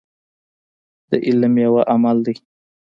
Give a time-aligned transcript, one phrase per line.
[1.09, 2.35] د علم ميوه عمل دی.